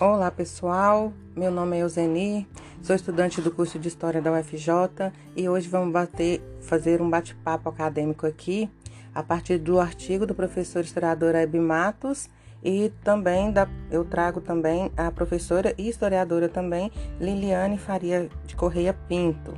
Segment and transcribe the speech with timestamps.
[0.00, 2.48] Olá pessoal, meu nome é Euseni,
[2.80, 7.68] sou estudante do curso de História da UFJ e hoje vamos bater, fazer um bate-papo
[7.68, 8.70] acadêmico aqui
[9.14, 12.30] a partir do artigo do professor historiador Hebe Matos
[12.64, 16.90] e também da, eu trago também a professora e historiadora também
[17.20, 19.52] Liliane Faria de Correia Pinto.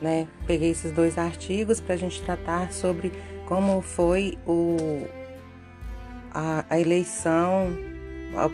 [0.00, 0.26] Né?
[0.46, 3.12] Peguei esses dois artigos para a gente tratar sobre
[3.44, 5.06] como foi o,
[6.32, 7.92] a, a eleição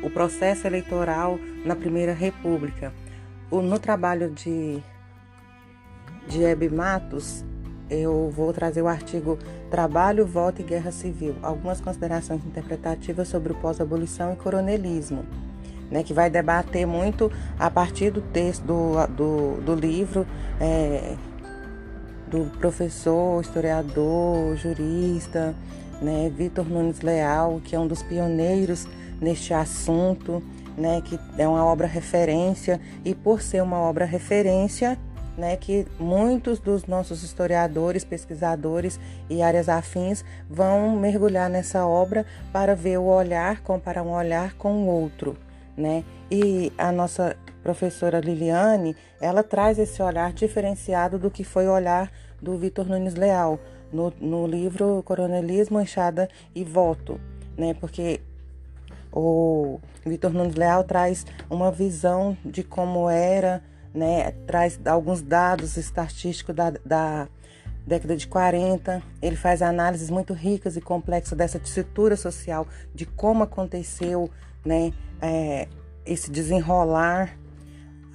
[0.02, 2.92] o processo eleitoral na Primeira República.
[3.50, 4.82] no trabalho de,
[6.28, 7.44] de Hebe Matos,
[7.88, 9.38] eu vou trazer o artigo
[9.70, 15.24] Trabalho, Voto e Guerra Civil, algumas considerações interpretativas sobre o pós-abolição e coronelismo,
[15.90, 20.24] né, que vai debater muito a partir do texto do, do, do livro
[20.60, 21.16] é,
[22.28, 25.54] do professor, historiador, jurista,
[26.00, 28.86] né, Vitor Nunes Leal, que é um dos pioneiros
[29.20, 30.42] neste assunto,
[30.76, 34.98] né, que é uma obra referência e por ser uma obra referência,
[35.36, 42.74] né, que muitos dos nossos historiadores, pesquisadores e áreas afins vão mergulhar nessa obra para
[42.74, 45.36] ver o olhar, comparar um olhar com o outro,
[45.76, 46.04] né?
[46.30, 52.10] E a nossa professora Liliane, ela traz esse olhar diferenciado do que foi o olhar
[52.40, 53.58] do Vitor Nunes Leal
[53.92, 57.20] no, no livro Coronelismo, Enxada e Voto,
[57.56, 57.74] né?
[57.74, 58.20] Porque
[59.12, 64.30] o Vitor Nunes Leal traz uma visão de como era, né?
[64.46, 67.28] Traz alguns dados estatísticos da, da
[67.86, 69.02] década de 40.
[69.20, 74.30] Ele faz análises muito ricas e complexas dessa tessitura social, de como aconteceu,
[74.64, 74.92] né?
[75.20, 75.68] É,
[76.06, 77.36] esse desenrolar.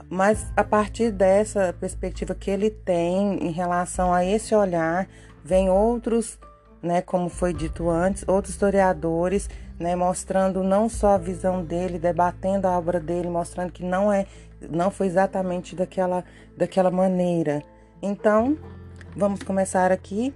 [0.09, 5.07] Mas a partir dessa perspectiva que ele tem em relação a esse olhar,
[5.43, 6.39] vem outros,
[6.81, 9.49] né, como foi dito antes, outros historiadores
[9.80, 14.25] né, mostrando não só a visão dele, debatendo a obra dele, mostrando que não é,
[14.69, 16.24] não foi exatamente daquela,
[16.58, 17.62] daquela maneira.
[18.02, 18.58] Então,
[19.16, 20.34] vamos começar aqui,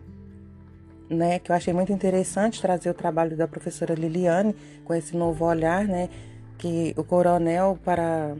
[1.09, 5.45] né, que eu achei muito interessante trazer o trabalho da professora Liliane com esse novo
[5.45, 6.09] olhar, né,
[6.57, 8.35] que o coronel para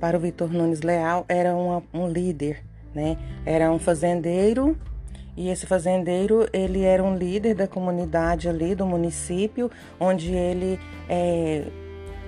[0.00, 2.64] para o Vitor Nunes Leal era uma, um líder,
[2.94, 4.78] né, era um fazendeiro
[5.38, 11.62] e esse fazendeiro, ele era um líder da comunidade ali do município, onde ele é,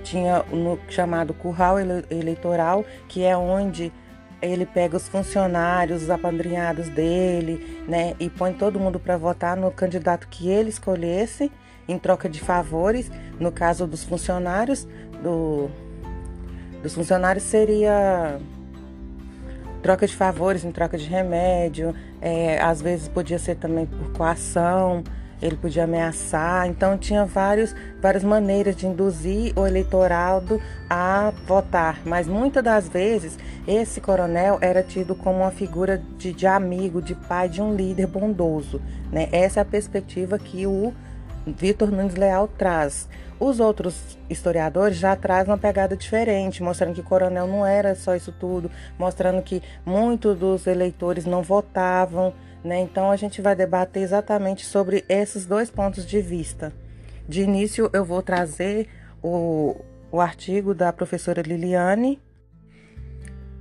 [0.01, 1.75] tinha no chamado curral
[2.09, 3.91] eleitoral, que é onde
[4.41, 9.69] ele pega os funcionários, os apadrinhados dele, né, e põe todo mundo para votar no
[9.71, 11.51] candidato que ele escolhesse,
[11.89, 13.11] em troca de favores.
[13.37, 14.87] No caso dos funcionários,
[15.21, 15.69] do,
[16.81, 18.39] dos funcionários seria
[19.81, 25.03] troca de favores em troca de remédio, é, às vezes podia ser também por coação,
[25.41, 32.27] ele podia ameaçar, então tinha vários, várias maneiras de induzir o eleitorado a votar, mas
[32.27, 33.37] muitas das vezes
[33.67, 38.05] esse coronel era tido como uma figura de, de amigo, de pai, de um líder
[38.05, 38.79] bondoso.
[39.11, 39.29] Né?
[39.31, 40.93] Essa é a perspectiva que o
[41.45, 43.09] Vitor Nunes Leal traz.
[43.43, 48.15] Os outros historiadores já trazem uma pegada diferente, mostrando que o coronel não era só
[48.15, 48.69] isso tudo,
[48.99, 52.79] mostrando que muitos dos eleitores não votavam, né?
[52.79, 56.71] Então a gente vai debater exatamente sobre esses dois pontos de vista.
[57.27, 58.87] De início, eu vou trazer
[59.23, 59.75] o,
[60.11, 62.21] o artigo da professora Liliane,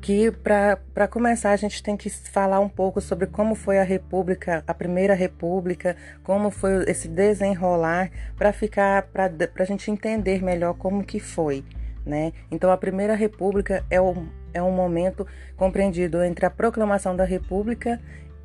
[0.01, 4.65] que para começar a gente tem que falar um pouco sobre como foi a República,
[4.67, 5.95] a primeira República,
[6.25, 11.63] como foi esse desenrolar para ficar para a gente entender melhor como que foi,
[12.05, 12.33] né?
[12.51, 18.01] Então a primeira República é um, é um momento compreendido entre a proclamação da República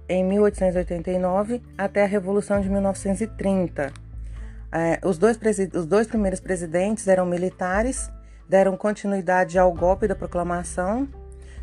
[0.09, 3.93] em 1889 até a Revolução de 1930.
[4.71, 5.39] É, os, dois
[5.73, 8.11] os dois primeiros presidentes eram militares,
[8.47, 11.07] deram continuidade ao golpe da proclamação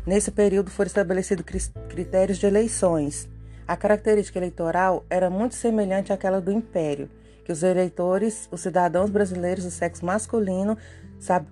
[0.05, 3.29] Nesse período foram estabelecidos critérios de eleições.
[3.65, 7.09] A característica eleitoral era muito semelhante àquela do Império,
[7.45, 10.77] que os eleitores, os cidadãos brasileiros do sexo masculino,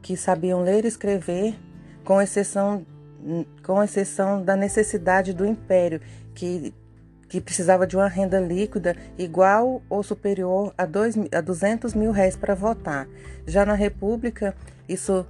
[0.02, 1.56] que sabiam ler e escrever,
[2.04, 2.86] com exceção,
[3.64, 6.02] com exceção da necessidade do Império,
[6.36, 6.74] que,
[7.30, 12.36] que precisava de uma renda líquida igual ou superior a, dois, a 200 mil réis
[12.36, 13.08] para votar.
[13.48, 14.54] Já na República,
[14.90, 15.26] isso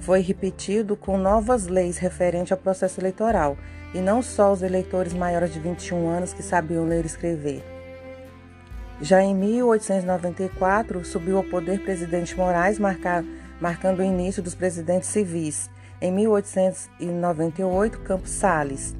[0.00, 3.56] foi repetido com novas leis referentes ao processo eleitoral,
[3.94, 7.62] e não só os eleitores maiores de 21 anos que sabiam ler e escrever.
[9.00, 15.70] Já em 1894, subiu ao poder presidente Moraes, marcando o início dos presidentes civis.
[16.00, 18.94] Em 1898, Campos Salles.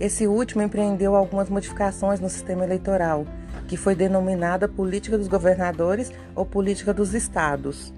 [0.00, 3.24] Esse último empreendeu algumas modificações no sistema eleitoral,
[3.68, 7.94] que foi denominada política dos governadores ou política dos estados.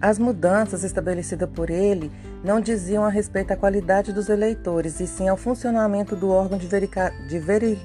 [0.00, 2.10] As mudanças estabelecidas por ele
[2.42, 6.66] não diziam a respeito à qualidade dos eleitores, e sim ao funcionamento do órgão de,
[6.66, 7.78] de veri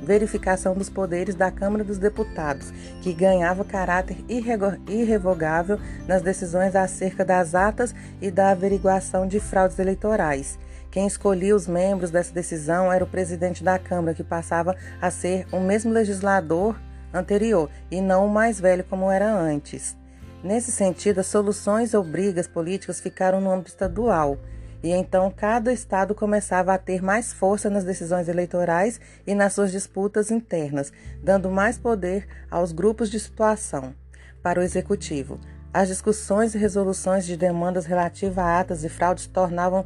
[0.00, 2.72] verificação dos poderes da Câmara dos Deputados,
[3.02, 4.24] que ganhava caráter
[4.86, 5.76] irrevogável
[6.06, 10.56] nas decisões acerca das atas e da averiguação de fraudes eleitorais.
[10.92, 15.46] Quem escolhia os membros dessa decisão era o presidente da Câmara, que passava a ser
[15.50, 16.80] o mesmo legislador
[17.12, 19.96] anterior e não o mais velho como era antes.
[20.42, 24.38] Nesse sentido, as soluções ou brigas políticas ficaram no âmbito estadual,
[24.82, 29.72] e então cada estado começava a ter mais força nas decisões eleitorais e nas suas
[29.72, 30.92] disputas internas,
[31.22, 33.92] dando mais poder aos grupos de situação.
[34.40, 35.40] Para o executivo,
[35.74, 39.84] as discussões e resoluções de demandas relativas a atas e fraudes tornavam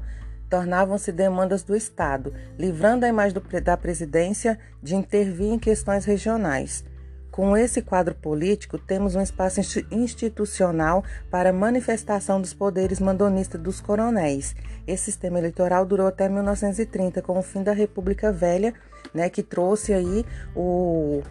[0.51, 6.85] tornavam-se demandas do Estado, livrando a imagem do, da presidência de intervir em questões regionais.
[7.33, 9.59] Com esse quadro político, temos um espaço
[9.91, 14.55] institucional para manifestação dos poderes mandonistas dos coronéis.
[14.87, 18.75] Esse sistema eleitoral durou até 1930, com o fim da República Velha,
[19.15, 21.23] né, que trouxe aí o,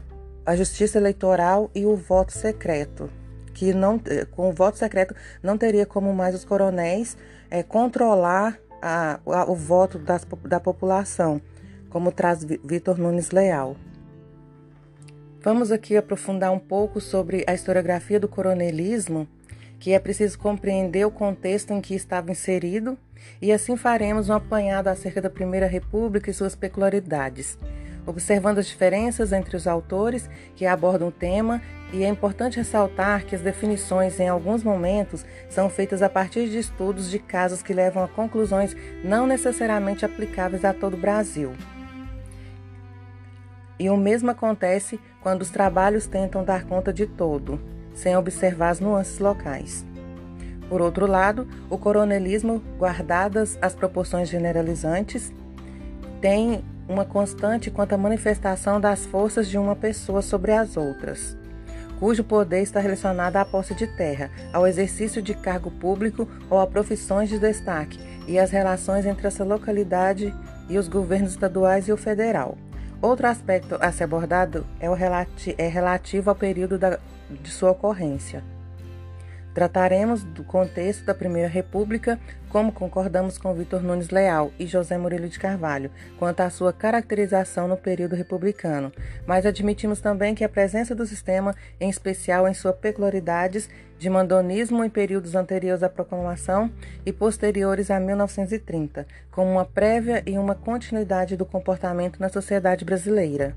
[0.43, 3.07] a justiça eleitoral e o voto secreto.
[3.53, 4.01] Que não,
[4.31, 5.13] com o voto secreto
[5.43, 7.15] não teria como mais os coronéis
[7.51, 11.39] é, controlar a, a, o voto das, da população,
[11.91, 13.77] como traz Vitor Nunes Leal.
[15.43, 19.27] Vamos aqui aprofundar um pouco sobre a historiografia do coronelismo,
[19.79, 22.95] que é preciso compreender o contexto em que estava inserido,
[23.41, 27.57] e assim faremos um apanhado acerca da Primeira República e suas peculiaridades,
[28.05, 31.59] observando as diferenças entre os autores que abordam o tema,
[31.91, 36.59] e é importante ressaltar que as definições, em alguns momentos, são feitas a partir de
[36.59, 41.51] estudos de casos que levam a conclusões não necessariamente aplicáveis a todo o Brasil.
[43.79, 47.59] E o mesmo acontece quando os trabalhos tentam dar conta de todo,
[47.93, 49.85] sem observar as nuances locais.
[50.69, 55.31] Por outro lado, o coronelismo, guardadas as proporções generalizantes,
[56.21, 61.37] tem uma constante quanto à manifestação das forças de uma pessoa sobre as outras,
[61.99, 66.67] cujo poder está relacionado à posse de terra, ao exercício de cargo público ou a
[66.67, 70.33] profissões de destaque, e as relações entre essa localidade
[70.69, 72.57] e os governos estaduais e o federal.
[73.01, 76.99] Outro aspecto a ser abordado é, relati é relativo ao período da,
[77.29, 78.43] de sua ocorrência.
[79.53, 82.17] Trataremos do contexto da Primeira República,
[82.47, 87.67] como concordamos com Vitor Nunes Leal e José Murilo de Carvalho, quanto à sua caracterização
[87.67, 88.91] no período republicano,
[89.25, 93.69] mas admitimos também que a presença do sistema, em especial em suas peculiaridades
[93.99, 96.71] de mandonismo em períodos anteriores à proclamação
[97.05, 103.55] e posteriores a 1930, como uma prévia e uma continuidade do comportamento na sociedade brasileira.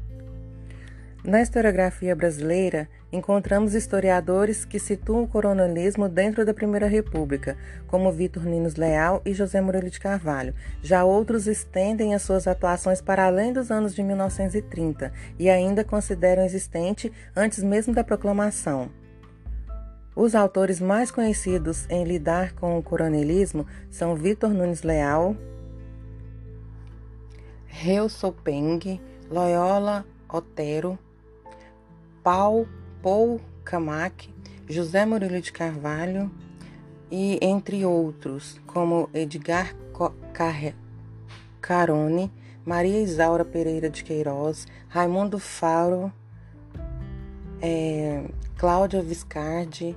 [1.27, 7.57] Na historiografia brasileira, encontramos historiadores que situam o coronelismo dentro da Primeira República,
[7.87, 10.55] como Vitor Ninos Leal e José Murilo de Carvalho.
[10.83, 16.45] Já outros estendem as suas atuações para além dos anos de 1930 e ainda consideram
[16.45, 18.91] existente antes mesmo da proclamação.
[20.15, 25.35] Os autores mais conhecidos em lidar com o coronelismo são Vitor Nunes Leal,
[27.67, 29.01] Reu Sopeng,
[29.31, 30.99] Loyola Otero,
[32.25, 32.67] Paul,
[33.03, 34.33] Paul Camac,
[34.67, 36.31] José Murilo de Carvalho
[37.11, 39.77] e entre outros, como Edgar
[41.61, 42.33] Carone,
[42.65, 46.11] Maria Isaura Pereira de Queiroz, Raimundo Faro,
[47.61, 48.25] é,
[48.57, 49.95] Cláudia Viscardi,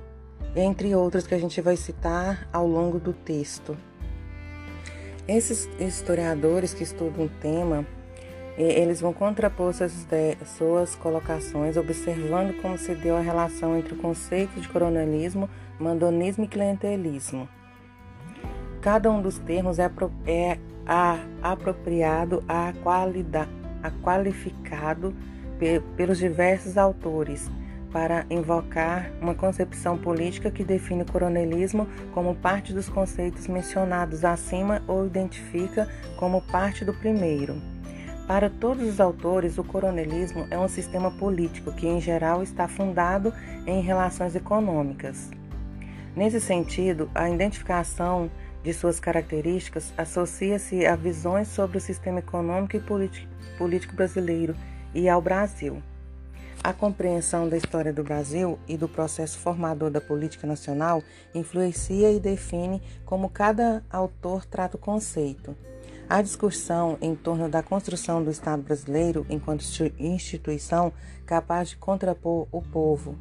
[0.54, 3.74] entre outros que a gente vai citar ao longo do texto.
[5.26, 7.86] Esses historiadores que estudam o tema
[8.62, 9.72] eles vão contrapor
[10.44, 15.48] suas, colocações, observando como se deu a relação entre o conceito de coronelismo,
[15.78, 17.48] mandonismo e clientelismo.
[18.80, 19.90] Cada um dos termos é,
[20.26, 22.72] é a, apropriado a,
[23.82, 25.14] a qualificado
[25.58, 27.50] pe, pelos diversos autores
[27.92, 34.82] para invocar uma concepção política que define o coronelismo como parte dos conceitos mencionados acima
[34.86, 37.77] ou identifica como parte do primeiro.
[38.28, 43.32] Para todos os autores, o coronelismo é um sistema político que, em geral, está fundado
[43.66, 45.30] em relações econômicas.
[46.14, 48.30] Nesse sentido, a identificação
[48.62, 52.80] de suas características associa-se a visões sobre o sistema econômico e
[53.56, 54.54] político brasileiro
[54.94, 55.82] e ao Brasil.
[56.62, 61.02] A compreensão da história do Brasil e do processo formador da política nacional
[61.34, 65.56] influencia e define como cada autor trata o conceito.
[66.08, 69.64] A discussão em torno da construção do Estado brasileiro enquanto
[69.98, 70.92] instituição
[71.26, 73.16] capaz de contrapor o povo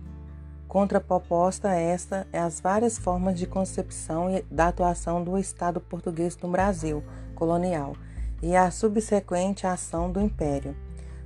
[0.67, 6.37] Contraposta a esta é as várias formas de concepção e da atuação do Estado português
[6.37, 7.01] no Brasil
[7.35, 7.95] colonial
[8.43, 10.75] e a subsequente ação do Império.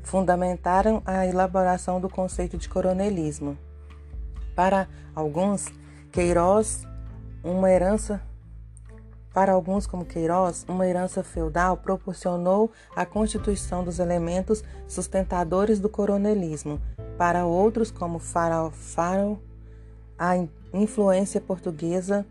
[0.04, 3.58] Fundamentaram a elaboração do conceito de coronelismo.
[4.56, 5.68] Para alguns,
[6.12, 6.86] Queiroz,
[7.44, 8.22] uma herança
[9.34, 16.82] para alguns, como Queiroz, uma herança feudal proporcionou a constituição dos elementos sustentadores do coronelismo.
[17.18, 19.40] Para outros, como Faro,
[20.20, 20.36] a
[20.74, 22.26] influência portuguesa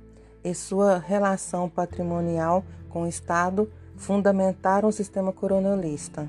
[0.45, 6.28] e sua relação patrimonial com o Estado fundamentaram o sistema coronelista.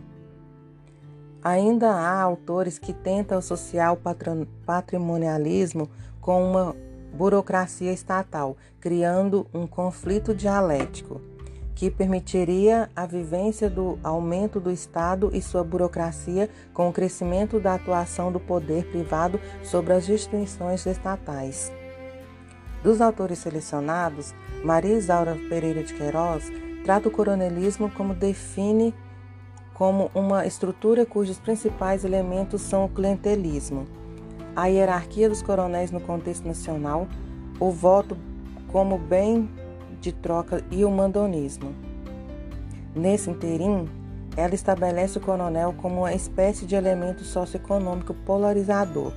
[1.43, 3.99] Ainda há autores que tentam associar o
[4.65, 5.89] patrimonialismo
[6.21, 6.75] com uma
[7.13, 11.21] burocracia estatal, criando um conflito dialético
[11.81, 17.73] que permitiria a vivência do aumento do Estado e sua burocracia com o crescimento da
[17.73, 21.71] atuação do poder privado sobre as instituições estatais.
[22.83, 26.51] Dos autores selecionados, Maria Isaura Pereira de Queiroz
[26.83, 28.93] trata o coronelismo como define
[29.73, 33.87] como uma estrutura cujos principais elementos são o clientelismo,
[34.55, 37.07] a hierarquia dos coronéis no contexto nacional,
[37.59, 38.17] o voto
[38.71, 39.49] como bem
[39.99, 41.73] de troca e o mandonismo.
[42.95, 43.87] Nesse interim,
[44.35, 49.13] ela estabelece o coronel como uma espécie de elemento socioeconômico polarizador,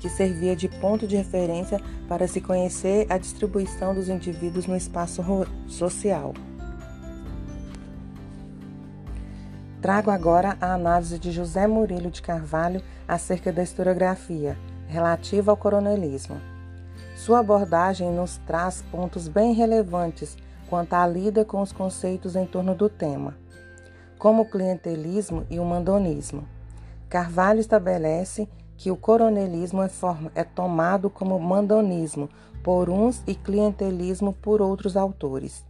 [0.00, 5.22] que servia de ponto de referência para se conhecer a distribuição dos indivíduos no espaço
[5.68, 6.32] social.
[9.80, 14.56] Trago agora a análise de José Murilo de Carvalho acerca da historiografia,
[14.92, 16.38] relativa ao coronelismo.
[17.16, 20.36] Sua abordagem nos traz pontos bem relevantes
[20.68, 23.34] quanto à lida com os conceitos em torno do tema,
[24.18, 26.46] como o clientelismo e o mandonismo.
[27.08, 29.90] Carvalho estabelece que o coronelismo é,
[30.34, 32.28] é tomado como mandonismo
[32.62, 35.64] por uns e clientelismo por outros autores.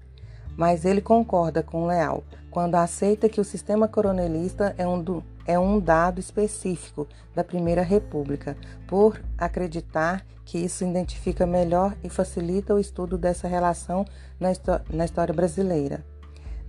[0.56, 2.22] Mas ele concorda com Leal
[2.52, 7.80] quando aceita que o sistema coronelista é um, do, é um dado específico da Primeira
[7.80, 8.56] República,
[8.86, 14.04] por acreditar que isso identifica melhor e facilita o estudo dessa relação
[14.38, 14.50] na,
[14.90, 16.04] na história brasileira.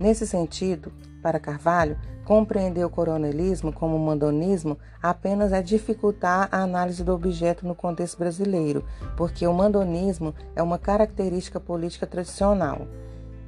[0.00, 0.90] Nesse sentido,
[1.22, 7.74] para Carvalho, compreender o coronelismo como mandonismo apenas é dificultar a análise do objeto no
[7.74, 8.82] contexto brasileiro,
[9.18, 12.88] porque o mandonismo é uma característica política tradicional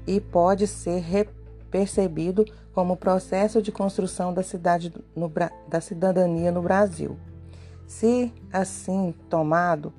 [0.07, 1.00] e pode ser
[1.76, 5.30] percebido como processo de construção da, cidade no,
[5.68, 7.18] da cidadania no Brasil.
[7.87, 9.92] Se assim tomado,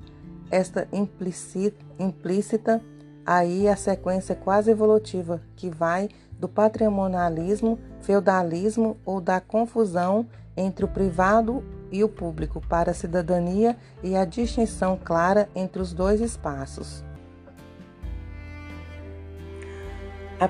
[0.50, 2.82] esta implícita, implícita,
[3.24, 10.88] aí a sequência quase evolutiva que vai do patrimonialismo, feudalismo ou da confusão entre o
[10.88, 17.04] privado e o público para a cidadania e a distinção clara entre os dois espaços.
[20.40, 20.48] A,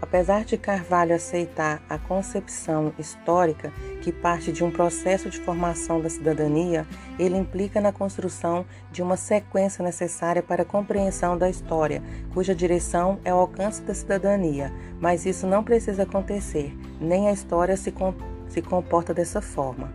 [0.00, 6.08] apesar de Carvalho aceitar a concepção histórica que parte de um processo de formação da
[6.08, 6.86] cidadania,
[7.18, 13.18] ele implica na construção de uma sequência necessária para a compreensão da história, cuja direção
[13.24, 14.72] é o alcance da cidadania.
[15.00, 18.14] Mas isso não precisa acontecer, nem a história se, com,
[18.48, 19.92] se comporta dessa forma.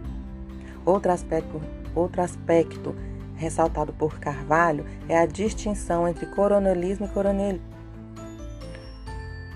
[0.85, 1.61] Outro aspecto,
[1.95, 2.93] outro aspecto
[3.35, 7.72] ressaltado por Carvalho é a distinção entre coronelismo e coronelismo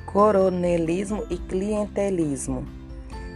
[0.08, 2.66] coronelismo e clientelismo.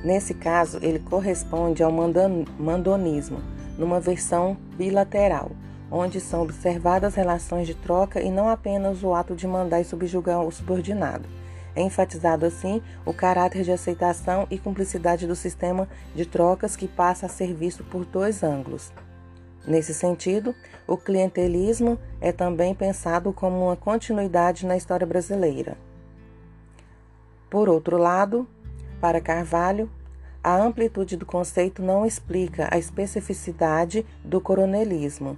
[0.03, 3.39] Nesse caso, ele corresponde ao mandonismo,
[3.77, 5.51] numa versão bilateral,
[5.91, 10.41] onde são observadas relações de troca e não apenas o ato de mandar e subjugar
[10.41, 11.27] o subordinado.
[11.75, 17.25] É enfatizado assim o caráter de aceitação e cumplicidade do sistema de trocas que passa
[17.25, 18.91] a ser visto por dois ângulos.
[19.67, 20.55] Nesse sentido,
[20.87, 25.77] o clientelismo é também pensado como uma continuidade na história brasileira.
[27.51, 28.47] Por outro lado,
[29.01, 29.89] para Carvalho,
[30.41, 35.37] a amplitude do conceito não explica a especificidade do coronelismo.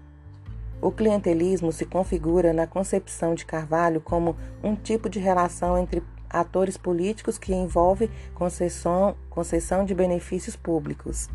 [0.79, 6.77] O clientelismo se configura na concepção de Carvalho como um tipo de relação entre atores
[6.77, 11.27] políticos que envolve concessão, concessão de benefícios públicos,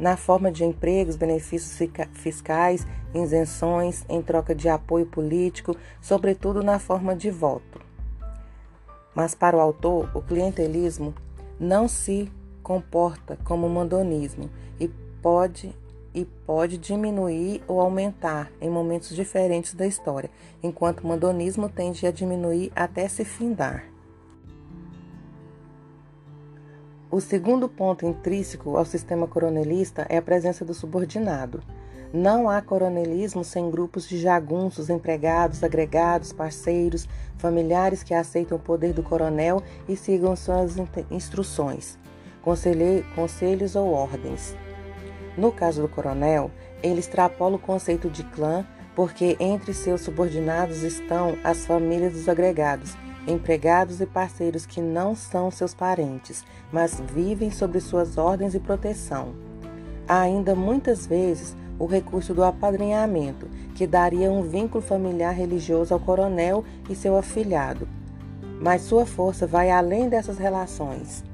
[0.00, 1.78] na forma de empregos, benefícios
[2.14, 7.91] fiscais, isenções, em troca de apoio político, sobretudo na forma de voto.
[9.14, 11.14] Mas para o autor, o clientelismo
[11.58, 12.30] não se
[12.62, 14.48] comporta como mandonismo
[14.80, 14.88] e
[15.20, 15.74] pode
[16.14, 20.30] e pode diminuir ou aumentar em momentos diferentes da história,
[20.62, 23.86] enquanto o mandonismo tende a diminuir até se findar.
[27.10, 31.62] O segundo ponto intrínseco ao sistema coronelista é a presença do subordinado.
[32.12, 38.92] Não há coronelismo sem grupos de jagunços, empregados, agregados, parceiros, familiares que aceitam o poder
[38.92, 40.76] do coronel e sigam suas
[41.10, 41.98] instruções,
[43.14, 44.54] conselhos ou ordens.
[45.38, 46.50] No caso do coronel,
[46.82, 52.94] ele extrapola o conceito de clã porque entre seus subordinados estão as famílias dos agregados,
[53.26, 59.32] empregados e parceiros que não são seus parentes, mas vivem sob suas ordens e proteção.
[60.06, 65.98] Há ainda muitas vezes o recurso do apadrinhamento, que daria um vínculo familiar religioso ao
[65.98, 67.88] coronel e seu afilhado.
[68.60, 71.24] Mas sua força vai além dessas relações.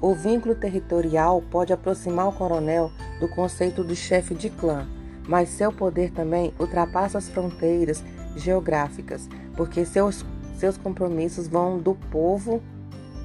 [0.00, 4.88] O vínculo territorial pode aproximar o coronel do conceito de chefe de clã,
[5.28, 8.02] mas seu poder também ultrapassa as fronteiras
[8.36, 10.24] geográficas, porque seus,
[10.56, 12.62] seus compromissos vão do povo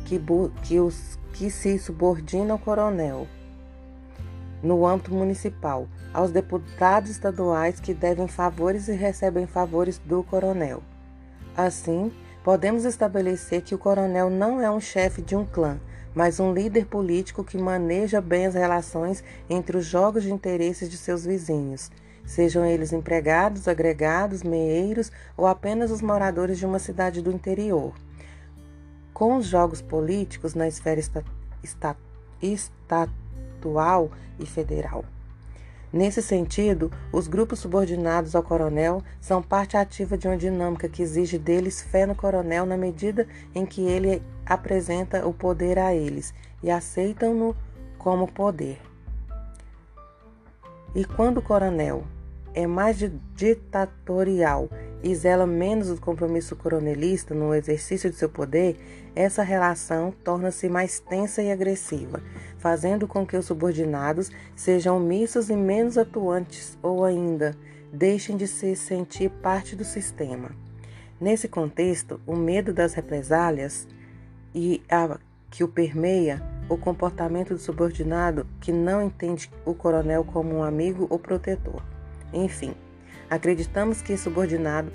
[0.03, 0.21] que,
[0.63, 3.27] que, os, que se subordina ao coronel.
[4.61, 10.83] No âmbito municipal, aos deputados estaduais que devem favores e recebem favores do coronel.
[11.55, 12.11] Assim,
[12.43, 15.79] podemos estabelecer que o coronel não é um chefe de um clã,
[16.13, 20.97] mas um líder político que maneja bem as relações entre os jogos de interesses de
[20.97, 21.89] seus vizinhos,
[22.25, 27.93] sejam eles empregados, agregados, meeiros ou apenas os moradores de uma cidade do interior.
[29.13, 31.23] Com os jogos políticos na esfera esta,
[32.41, 33.09] esta,
[33.59, 35.03] estatual e federal.
[35.91, 41.37] Nesse sentido, os grupos subordinados ao coronel são parte ativa de uma dinâmica que exige
[41.37, 46.69] deles fé no coronel na medida em que ele apresenta o poder a eles e
[46.69, 47.55] aceitam-no
[47.97, 48.79] como poder.
[50.93, 52.03] E quando o coronel
[52.53, 52.97] é mais
[53.35, 54.69] ditatorial
[55.01, 58.77] e zela menos o compromisso coronelista no exercício de seu poder,
[59.15, 62.21] essa relação torna-se mais tensa e agressiva,
[62.59, 67.55] fazendo com que os subordinados sejam omissos e menos atuantes ou ainda
[67.91, 70.51] deixem de se sentir parte do sistema.
[71.19, 73.88] Nesse contexto, o medo das represálias
[74.53, 75.17] e a
[75.49, 81.07] que o permeia o comportamento do subordinado que não entende o coronel como um amigo
[81.10, 81.81] ou protetor.
[82.31, 82.75] Enfim,
[83.29, 84.93] acreditamos que subordinados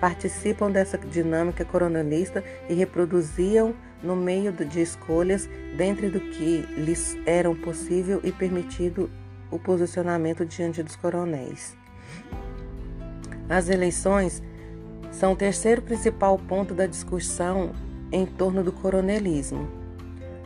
[0.00, 7.52] participam dessa dinâmica coronelista e reproduziam no meio de escolhas dentro do que lhes era
[7.54, 9.10] possível e permitido
[9.50, 11.76] o posicionamento diante dos coronéis.
[13.48, 14.42] As eleições
[15.10, 17.72] são o terceiro principal ponto da discussão
[18.12, 19.68] em torno do coronelismo.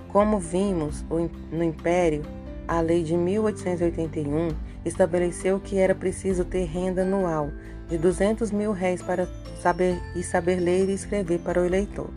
[0.08, 1.04] Como vimos
[1.50, 2.22] no Império,
[2.66, 4.48] a Lei de 1881
[4.84, 7.50] estabeleceu que era preciso ter renda anual
[7.88, 9.28] de 200 mil réis para
[9.60, 12.08] saber e saber ler e escrever para o eleitor.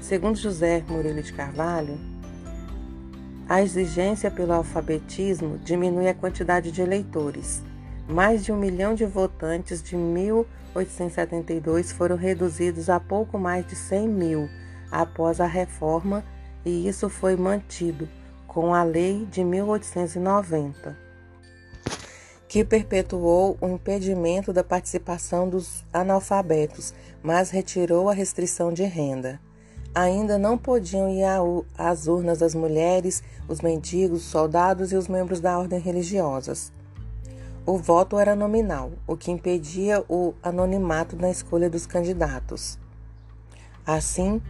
[0.00, 1.98] Segundo José Murilo de Carvalho,
[3.46, 7.62] a exigência pelo alfabetismo diminui a quantidade de eleitores.
[8.08, 14.08] Mais de um milhão de votantes de 1872 foram reduzidos a pouco mais de 100
[14.08, 14.48] mil
[14.90, 16.24] após a reforma,
[16.64, 18.08] e isso foi mantido
[18.46, 20.96] com a Lei de 1890,
[22.48, 29.38] que perpetuou o impedimento da participação dos analfabetos, mas retirou a restrição de renda.
[29.94, 31.24] Ainda não podiam ir
[31.76, 36.72] às urnas as mulheres, os mendigos, os soldados e os membros da ordem religiosas.
[37.66, 42.78] O voto era nominal, o que impedia o anonimato na escolha dos candidatos.
[43.84, 44.40] Assim,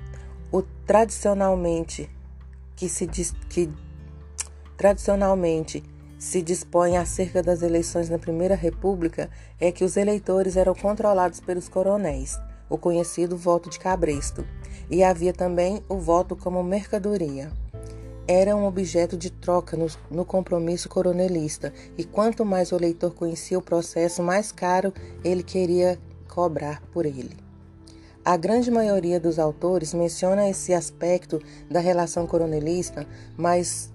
[0.52, 2.10] o tradicionalmente
[2.76, 3.72] que se diz, que
[4.76, 5.82] tradicionalmente
[6.18, 11.68] se dispõe acerca das eleições na Primeira República é que os eleitores eram controlados pelos
[11.68, 14.44] coronéis, o conhecido voto de cabresto,
[14.90, 17.50] e havia também o voto como mercadoria.
[18.26, 23.58] Era um objeto de troca no, no compromisso coronelista, e quanto mais o eleitor conhecia
[23.58, 24.92] o processo, mais caro
[25.24, 25.98] ele queria
[26.28, 27.36] cobrar por ele.
[28.24, 33.90] A grande maioria dos autores menciona esse aspecto da relação coronelista, mas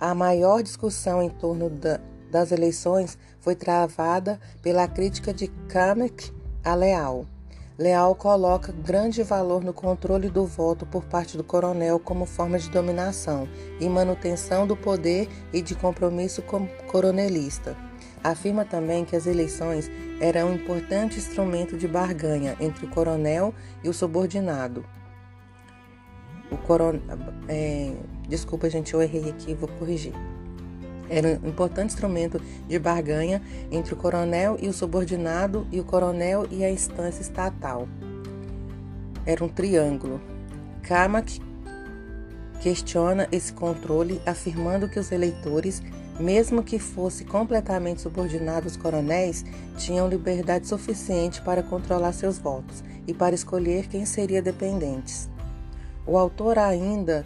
[0.00, 6.32] a maior discussão em torno da, das eleições foi travada pela crítica de Kamek
[6.64, 7.26] a Leal.
[7.78, 12.68] Leal coloca grande valor no controle do voto por parte do coronel como forma de
[12.68, 16.42] dominação e manutenção do poder e de compromisso
[16.88, 17.76] coronelista.
[18.24, 19.88] Afirma também que as eleições
[20.20, 24.84] eram um importante instrumento de barganha entre o coronel e o subordinado.
[26.50, 26.98] O coron...
[27.46, 27.94] É...
[28.28, 30.12] Desculpa, gente, eu errei aqui, vou corrigir.
[31.08, 36.46] Era um importante instrumento de barganha entre o coronel e o subordinado e o coronel
[36.50, 37.88] e a instância estatal.
[39.24, 40.20] Era um triângulo.
[40.82, 41.40] Kamak
[42.60, 45.82] questiona esse controle, afirmando que os eleitores
[46.18, 49.44] mesmo que fosse completamente subordinado aos coronéis,
[49.76, 55.28] tinham liberdade suficiente para controlar seus votos e para escolher quem seria dependentes.
[56.04, 57.24] O autor ainda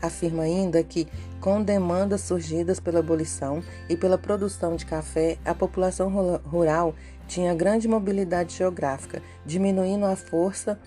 [0.00, 1.08] afirma ainda que,
[1.40, 6.10] com demandas surgidas pela abolição e pela produção de café, a população
[6.44, 6.94] rural
[7.26, 10.78] tinha grande mobilidade geográfica, diminuindo a força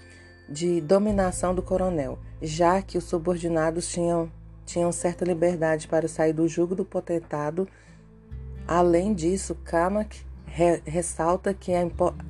[0.47, 4.31] de dominação do coronel, já que os subordinados tinham
[4.65, 7.67] tinham certa liberdade para sair do jugo do potentado.
[8.65, 11.81] Além disso, Kamak re ressalta que a,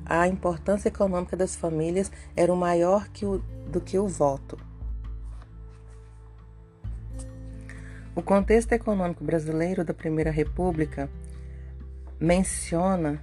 [0.04, 4.58] a, importância econômica das famílias era maior que o, do que o voto.
[8.16, 11.10] O contexto econômico brasileiro da Primeira República
[12.20, 13.20] menciona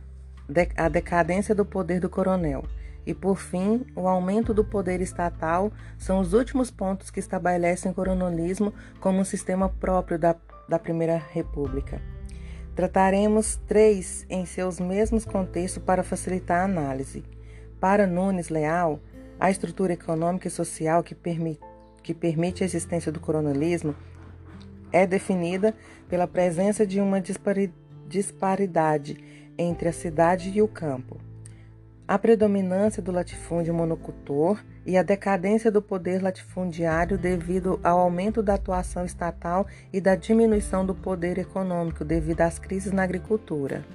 [0.75, 2.65] a decadência do poder do coronel
[3.06, 7.95] e, por fim, o aumento do poder estatal são os últimos pontos que estabelecem o
[7.95, 10.36] coronelismo como um sistema próprio da,
[10.67, 12.01] da Primeira República.
[12.75, 17.23] Trataremos três em seus mesmos contextos para facilitar a análise.
[17.80, 18.99] Para Nunes Leal,
[19.39, 21.62] a estrutura econômica e social que permite,
[22.04, 23.95] que permite a existência do coronelismo
[24.91, 25.73] é definida
[26.10, 27.21] pela presença de uma
[28.08, 29.17] disparidade
[29.58, 31.17] entre a cidade e o campo
[32.12, 38.56] a predominância do latifúndio monocultor e a decadência do poder latifundiário devido ao aumento da
[38.56, 43.86] atuação estatal e da diminuição do poder econômico devido às crises na agricultura.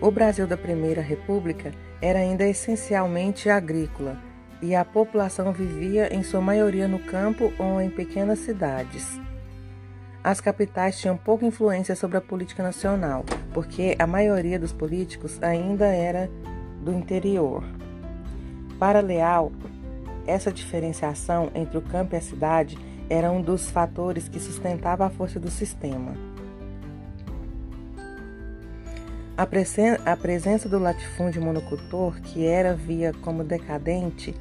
[0.00, 4.27] O Brasil da Primeira República era ainda essencialmente agrícola
[4.60, 9.18] e a população vivia em sua maioria no campo ou em pequenas cidades
[10.22, 15.86] as capitais tinham pouca influência sobre a política nacional, porque a maioria dos políticos ainda
[15.86, 16.30] era
[16.82, 17.64] do interior.
[18.78, 19.50] Para Leal,
[20.26, 22.76] essa diferenciação entre o campo e a cidade
[23.08, 26.12] era um dos fatores que sustentava a força do sistema.
[29.38, 34.34] A presença do latifúndio monocultor, que era via como decadente,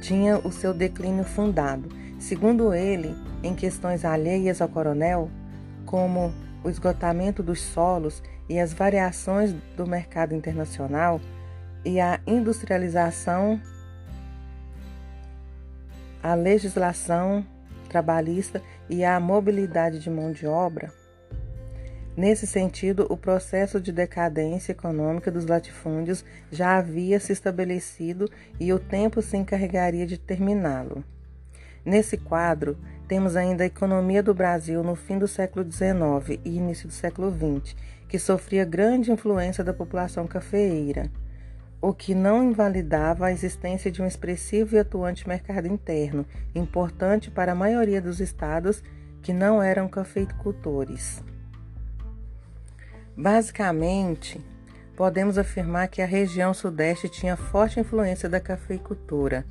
[0.00, 1.88] tinha o seu declínio fundado.
[2.20, 5.28] Segundo ele, em questões alheias ao coronel,
[5.84, 11.20] como o esgotamento dos solos e as variações do mercado internacional
[11.84, 13.60] e a industrialização,
[16.22, 17.44] a legislação
[17.88, 20.92] trabalhista e a mobilidade de mão de obra.
[22.16, 28.78] Nesse sentido, o processo de decadência econômica dos latifúndios já havia se estabelecido e o
[28.78, 31.02] tempo se encarregaria de terminá-lo.
[31.84, 36.86] Nesse quadro, temos ainda a economia do Brasil no fim do século XIX e início
[36.86, 37.74] do século XX,
[38.08, 41.10] que sofria grande influência da população cafeeira,
[41.82, 46.24] o que não invalidava a existência de um expressivo e atuante mercado interno,
[46.54, 48.82] importante para a maioria dos estados
[49.20, 51.22] que não eram cafeicultores.
[53.16, 54.40] Basicamente,
[54.96, 59.44] podemos afirmar que a região sudeste tinha forte influência da cafeicultura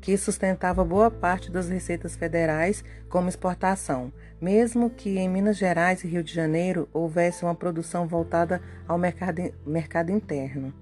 [0.00, 6.08] que sustentava boa parte das receitas federais como exportação, mesmo que em Minas Gerais e
[6.08, 10.72] Rio de Janeiro houvesse uma produção voltada ao mercado, mercado interno.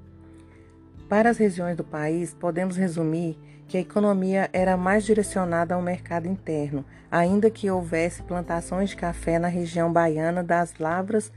[1.08, 6.28] Para as regiões do país, podemos resumir que a economia era mais direcionada ao mercado
[6.28, 11.32] interno, ainda que houvesse plantações de café na região baiana das Lavras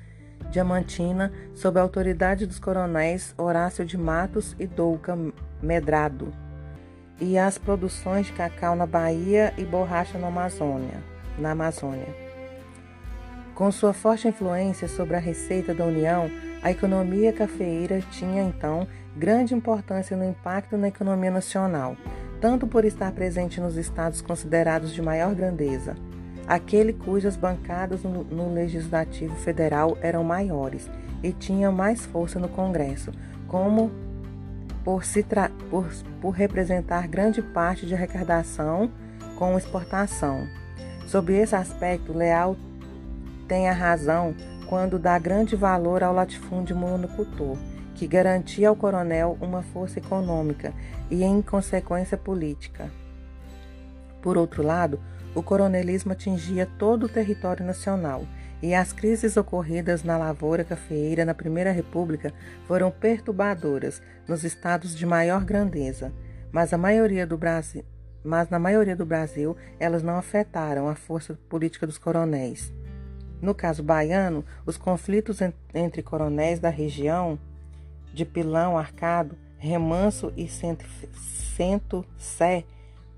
[0.52, 5.18] Diamantina, sob a autoridade dos coronéis Horácio de Matos e Douca
[5.62, 6.34] Medrado
[7.22, 11.04] e as produções de cacau na Bahia e borracha na Amazônia.
[11.38, 12.08] Na Amazônia.
[13.54, 16.32] Com sua forte influência sobre a receita da União,
[16.64, 21.98] a economia cafeeira tinha então grande importância no impacto na economia nacional,
[22.40, 25.96] tanto por estar presente nos estados considerados de maior grandeza,
[26.50, 30.90] aquele cujas bancadas no, legislativo federal eram maiores
[31.22, 33.12] e tinham mais força no Congresso,
[33.48, 33.92] como
[34.84, 35.24] por, se
[35.70, 35.88] por,
[36.20, 38.90] por representar grande parte de arrecadação
[39.38, 40.48] com exportação.
[41.06, 42.58] Sob esse aspecto, Leal
[43.48, 44.34] tem a razão
[44.68, 47.58] quando dá grande valor ao latifúndio monocultor,
[47.94, 50.74] que garantia ao coronel uma força econômica
[51.12, 52.90] e, em consequência, política.
[54.22, 55.00] Por outro lado,
[55.36, 58.26] o coronelismo atingia todo o território nacional
[58.62, 62.34] e as crises ocorridas na lavoura cafeeira na Primeira República
[62.66, 66.12] foram perturbadoras nos estados de maior grandeza,
[66.52, 66.72] mas,
[67.38, 67.86] Brasil,
[68.24, 72.74] mas na maioria do Brasil elas não afetaram a força política dos coronéis.
[73.42, 75.40] No caso baiano, os conflitos
[75.74, 77.40] entre coronéis da região
[78.14, 80.50] de Pilão, Arcado, Remanso e
[81.56, 82.66] Centro-Sé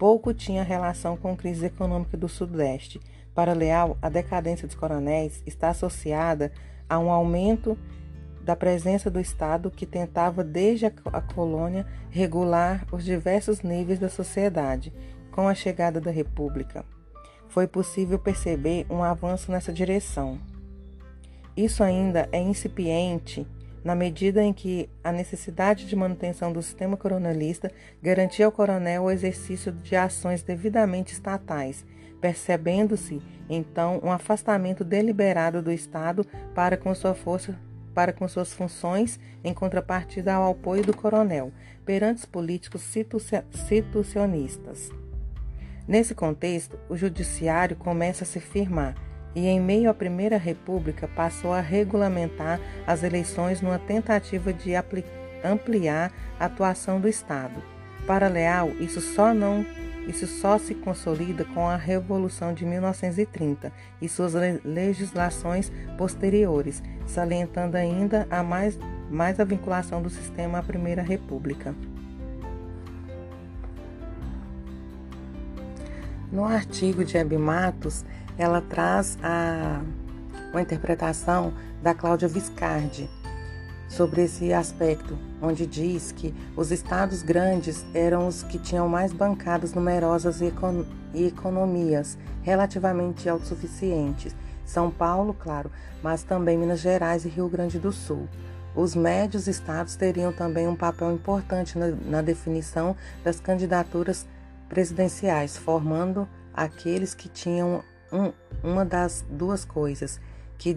[0.01, 2.99] pouco tinha relação com a crise econômica do Sudeste,
[3.35, 6.51] Para Leal, a decadência dos coronéis está associada
[6.89, 7.77] a um aumento
[8.43, 14.91] da presença do Estado que tentava desde a colônia regular os diversos níveis da sociedade.
[15.31, 16.83] Com a chegada da República,
[17.47, 20.39] foi possível perceber um avanço nessa direção.
[21.55, 23.45] Isso ainda é incipiente
[23.83, 29.11] na medida em que a necessidade de manutenção do sistema coronelista garantia ao coronel o
[29.11, 31.85] exercício de ações devidamente estatais,
[32.19, 37.57] percebendo-se então um afastamento deliberado do Estado para com sua força
[37.93, 41.51] para com suas funções em contrapartida ao apoio do coronel
[41.85, 42.81] perante os políticos
[43.51, 44.89] situacionistas.
[45.85, 48.95] Nesse contexto, o judiciário começa a se firmar
[49.35, 54.73] e, em meio à Primeira República, passou a regulamentar as eleições numa tentativa de
[55.43, 57.61] ampliar a atuação do Estado.
[58.05, 59.65] Para Leal, isso só não
[60.07, 64.33] isso só se consolida com a Revolução de 1930 e suas
[64.65, 68.77] legislações posteriores, salientando ainda a mais,
[69.09, 71.75] mais a vinculação do sistema à Primeira República.
[76.31, 78.05] No artigo de Hebe Matos,
[78.41, 79.81] ela traz a,
[80.51, 83.07] uma interpretação da Cláudia Viscardi
[83.87, 89.75] sobre esse aspecto, onde diz que os estados grandes eram os que tinham mais bancadas
[89.75, 94.35] numerosas e, econ e economias relativamente autossuficientes.
[94.65, 95.69] São Paulo, claro,
[96.01, 98.27] mas também Minas Gerais e Rio Grande do Sul.
[98.73, 104.25] Os médios estados teriam também um papel importante na, na definição das candidaturas
[104.67, 108.31] presidenciais, formando aqueles que tinham um,
[108.63, 110.19] uma das duas coisas,
[110.57, 110.75] que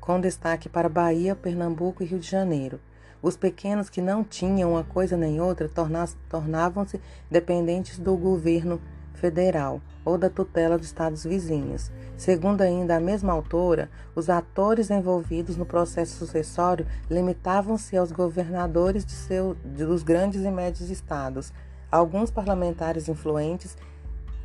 [0.00, 2.80] com destaque para Bahia, Pernambuco e Rio de Janeiro.
[3.22, 5.70] Os pequenos que não tinham uma coisa nem outra
[6.28, 8.80] tornavam-se dependentes do governo
[9.12, 11.92] federal ou da tutela dos estados vizinhos.
[12.16, 19.12] Segundo ainda a mesma autora, os atores envolvidos no processo sucessório limitavam-se aos governadores de
[19.12, 21.52] seu, dos grandes e médios estados,
[21.92, 23.76] alguns parlamentares influentes,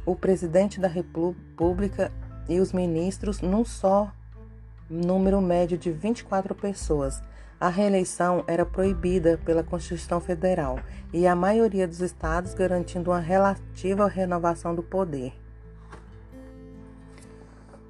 [0.06, 2.12] o presidente da República
[2.47, 4.12] e os ministros num só
[4.89, 7.21] número médio de 24 pessoas.
[7.60, 10.79] A reeleição era proibida pela Constituição Federal
[11.13, 15.34] e a maioria dos estados garantindo uma relativa renovação do poder.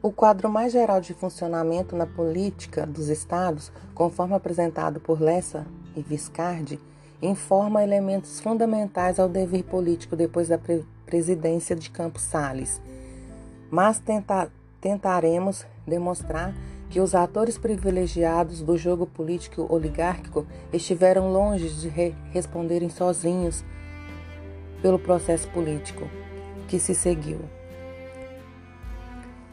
[0.01, 5.65] O quadro mais geral de funcionamento na política dos estados, conforme apresentado por Lessa
[5.95, 6.79] e Viscardi,
[7.19, 12.81] informa elementos fundamentais ao dever político depois da pre presidência de Campos Salles.
[13.69, 14.49] Mas tenta
[14.79, 16.53] tentaremos demonstrar
[16.89, 23.65] que os atores privilegiados do jogo político oligárquico estiveram longe de re responderem sozinhos
[24.81, 26.07] pelo processo político
[26.67, 27.39] que se seguiu.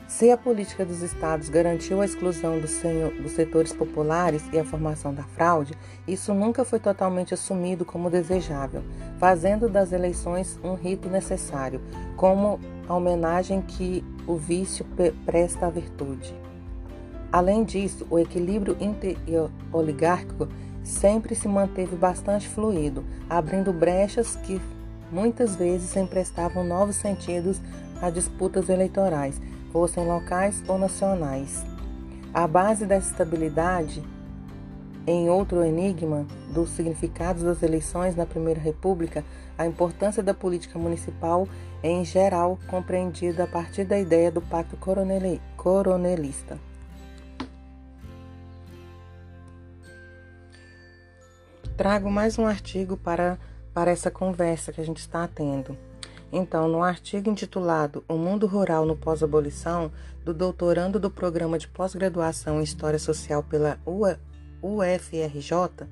[0.07, 5.23] Se a política dos estados garantiu a exclusão dos setores populares e a formação da
[5.23, 5.73] fraude,
[6.07, 8.83] isso nunca foi totalmente assumido como desejável,
[9.19, 11.81] fazendo das eleições um rito necessário,
[12.15, 12.61] como
[12.93, 14.85] a homenagem que o vício
[15.25, 16.35] presta à virtude.
[17.33, 20.47] Além disso, o equilíbrio inter-oligárquico
[20.85, 24.61] sempre se manteve bastante fluido, abrindo brechas que
[25.11, 27.61] muitas vezes emprestavam novos sentidos
[28.03, 29.41] a disputas eleitorais
[29.73, 31.65] fossem locais ou nacionais.
[32.35, 34.03] A base dessa estabilidade,
[35.07, 39.25] em outro enigma dos significados das eleições na Primeira República,
[39.59, 41.49] a importância da política municipal
[41.83, 46.59] em geral compreendida a partir da ideia do pacto coronelista.
[51.77, 53.39] Trago mais um artigo para,
[53.75, 55.77] para essa conversa que a gente está tendo.
[56.31, 59.91] Então, no artigo intitulado O Mundo Rural no Pós-Abolição,
[60.25, 63.79] do doutorando do Programa de Pós-Graduação em História Social pela
[64.63, 65.87] UFRJ,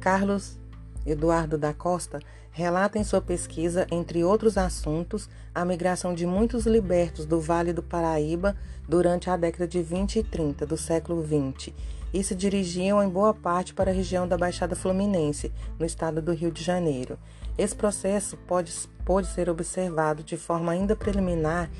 [0.00, 0.58] Carlos
[1.04, 7.24] Eduardo da Costa relata em sua pesquisa, entre outros assuntos, a migração de muitos libertos
[7.24, 11.72] do Vale do Paraíba durante a década de 20 e 30 do século XX
[12.12, 16.32] e se dirigiam em boa parte para a região da Baixada Fluminense, no estado do
[16.32, 17.18] Rio de Janeiro.
[17.56, 18.72] Esse processo pode,
[19.04, 21.70] pode ser observado de forma ainda preliminar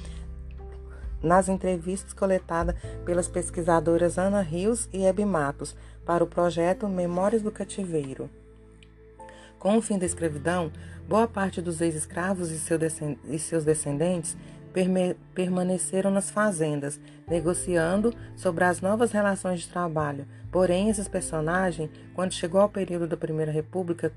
[1.22, 7.50] nas entrevistas coletadas pelas pesquisadoras Ana Rios e Hebe Matos para o projeto Memórias do
[7.50, 8.28] Cativeiro.
[9.58, 10.72] Com o fim da escravidão,
[11.08, 14.36] boa parte dos ex-escravos e seus descendentes
[15.34, 20.26] permaneceram nas fazendas, negociando sobre as novas relações de trabalho.
[20.50, 24.12] Porém, esses personagens, quando chegou ao período da Primeira República,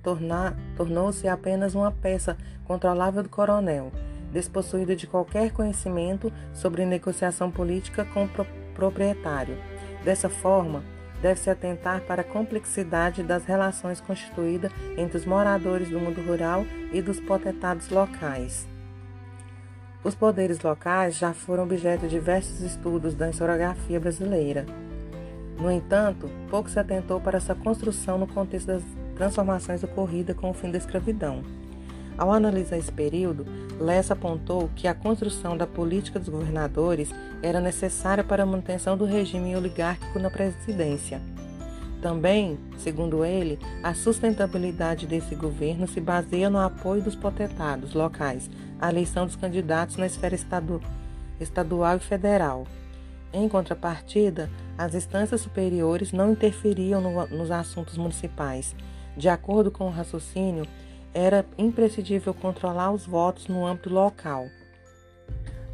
[0.76, 3.92] tornou-se apenas uma peça controlável do coronel.
[4.32, 8.30] despossuído de qualquer conhecimento sobre negociação política com o
[8.74, 9.58] proprietário.
[10.04, 10.84] Dessa forma,
[11.26, 17.02] deve-se atentar para a complexidade das relações constituídas entre os moradores do mundo rural e
[17.02, 18.68] dos potentados locais.
[20.04, 24.68] Os poderes locais já foram objeto de diversos estudos da historiografia brasileira.
[25.60, 28.84] No entanto, pouco se atentou para essa construção no contexto das
[29.16, 31.42] transformações ocorridas com o fim da escravidão.
[32.18, 33.46] Ao analisar esse período,
[33.80, 39.06] Lessa apontou que a construção da política dos governadores era necessária para a manutenção do
[39.06, 41.22] regime oligárquico na presidência.
[42.02, 48.50] Também, segundo ele, a sustentabilidade desse governo se baseia no apoio dos potentados locais
[48.80, 50.82] à eleição dos candidatos na esfera estadu
[51.40, 52.66] estadual e federal.
[53.34, 58.76] Em contrapartida, as instâncias superiores não interferiam no, nos assuntos municipais.
[59.18, 60.66] De acordo com o raciocínio,
[61.16, 64.50] era imprescindível controlar os votos no âmbito local.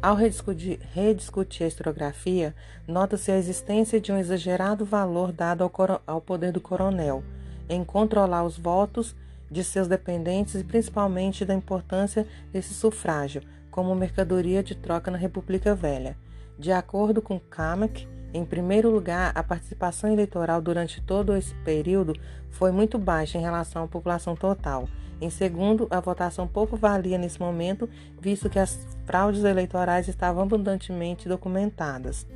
[0.00, 2.54] Ao rediscutir, rediscutir a historiografia,
[2.86, 7.24] nota-se a existência de um exagerado valor dado ao, ao poder do coronel
[7.68, 9.16] em controlar os votos
[9.50, 15.74] de seus dependentes e principalmente da importância desse sufrágio como mercadoria de troca na República
[15.74, 16.16] Velha.
[16.58, 22.14] De acordo com Kamek, em primeiro lugar, a participação eleitoral durante todo esse período
[22.50, 24.88] foi muito baixa em relação à população total
[25.22, 27.88] em segundo, a votação pouco valia nesse momento,
[28.20, 32.26] visto que as fraudes eleitorais estavam abundantemente documentadas.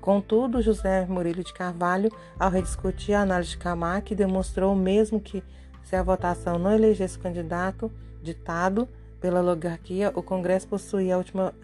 [0.00, 2.10] Contudo, José Murilo de Carvalho,
[2.40, 5.44] ao rediscutir a análise de Camac, demonstrou mesmo que,
[5.82, 8.88] se a votação não elegesse o candidato ditado
[9.20, 11.54] pela oligarquia, o Congresso possuía a última,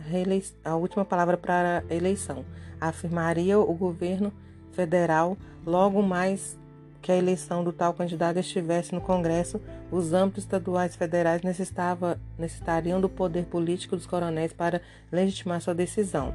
[0.63, 2.45] a última palavra para a eleição.
[2.89, 4.33] Afirmaria o governo
[4.73, 6.59] federal logo mais
[7.01, 11.43] que a eleição do tal candidato estivesse no Congresso, os âmbitos estaduais e federais
[12.39, 16.33] necessitariam do poder político dos coronéis para legitimar sua decisão.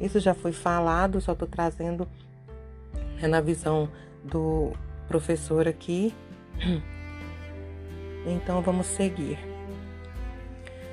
[0.00, 2.06] Isso já foi falado, só estou trazendo
[3.20, 3.88] é na visão
[4.22, 4.72] do
[5.08, 6.14] professor aqui.
[8.26, 9.38] Então vamos seguir.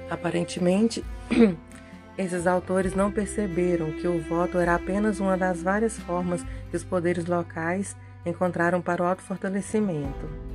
[0.10, 1.02] Aparentemente,
[2.18, 6.84] esses autores não perceberam que o voto era apenas uma das várias formas que os
[6.84, 7.96] poderes locais
[8.26, 10.52] encontraram para o autofortalecimento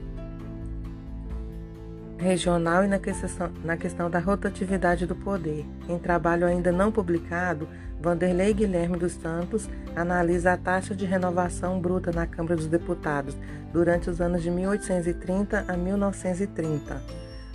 [2.18, 5.64] regional e na questão, na questão da rotatividade do poder.
[5.88, 7.68] Em trabalho ainda não publicado,
[8.00, 13.36] Vanderlei Guilherme dos Santos analisa a taxa de renovação bruta na Câmara dos Deputados
[13.72, 17.02] durante os anos de 1830 a 1930.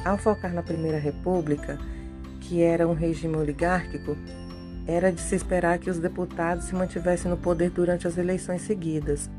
[0.03, 1.77] Ao focar na Primeira República,
[2.51, 4.17] que era um regime oligárquico,
[4.85, 9.29] era de se esperar que os deputados se mantivessem no poder durante as eleições seguidas.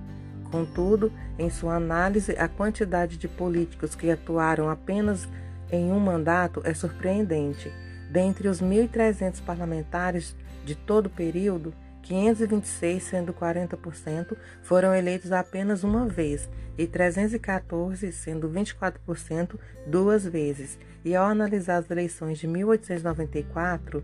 [0.51, 5.29] Contudo, em sua análise, a quantidade de políticos que atuaram apenas
[5.70, 7.70] em um mandato é surpreendente.
[8.11, 16.07] Dentre os 1.300 parlamentares de todo o período, 526, sendo 40%, foram eleitos apenas uma
[16.07, 20.79] vez e 314, sendo 24%, duas vezes.
[21.05, 24.03] E ao analisar as eleições de 1894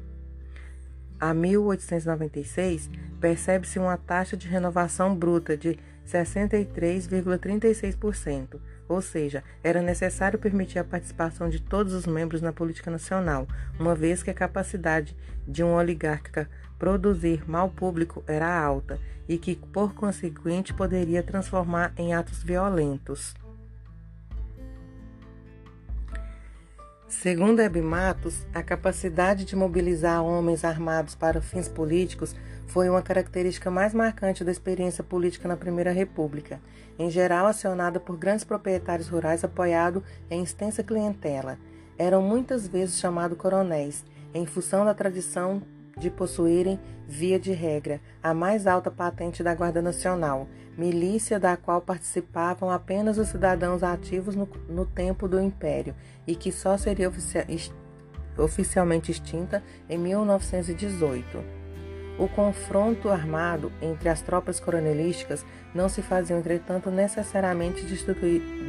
[1.20, 2.88] a 1896,
[3.20, 11.50] percebe-se uma taxa de renovação bruta de 63,36%, ou seja, era necessário permitir a participação
[11.50, 13.46] de todos os membros na política nacional,
[13.78, 15.14] uma vez que a capacidade
[15.46, 22.14] de um oligarca produzir mal público era alta e que, por conseguinte, poderia transformar em
[22.14, 23.34] atos violentos.
[27.08, 32.36] Segundo Hebe Matos, a capacidade de mobilizar homens armados para fins políticos
[32.66, 36.60] foi uma característica mais marcante da experiência política na Primeira República,
[36.98, 41.58] em geral acionada por grandes proprietários rurais apoiado em extensa clientela.
[41.96, 45.62] Eram muitas vezes chamados coronéis, em função da tradição
[45.98, 51.80] de possuírem, via de regra, a mais alta patente da Guarda Nacional, milícia da qual
[51.80, 55.94] participavam apenas os cidadãos ativos no, no tempo do Império
[56.26, 57.38] e que só seria ofici
[58.36, 61.58] oficialmente extinta em 1918.
[62.18, 67.84] O confronto armado entre as tropas coronelísticas não se fazia, entretanto, necessariamente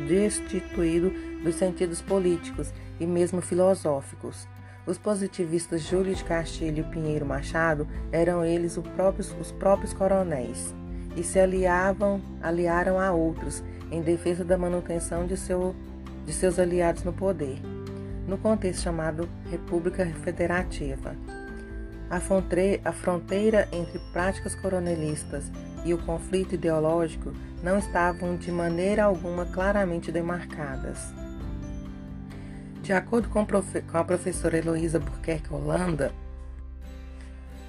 [0.07, 1.11] destituído
[1.43, 4.47] dos sentidos políticos e mesmo filosóficos.
[4.86, 10.73] Os positivistas Júlio de Castilho e Pinheiro Machado eram eles próprios, os próprios coronéis
[11.15, 15.75] e se aliavam, aliaram a outros em defesa da manutenção de, seu,
[16.25, 17.59] de seus aliados no poder,
[18.27, 21.15] no contexto chamado República Federativa.
[22.09, 22.19] A
[22.91, 25.51] fronteira entre práticas coronelistas
[25.86, 31.13] e o conflito ideológico não estavam de maneira alguma claramente demarcadas.
[32.89, 33.45] De acordo com,
[33.93, 36.11] a professora Heloísa Burquerque Holanda,